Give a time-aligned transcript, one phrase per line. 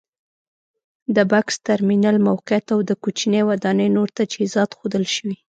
[1.15, 5.37] د بکس ترمینل موقعیت او د کوچنۍ ودانۍ نور تجهیزات ښودل شوي.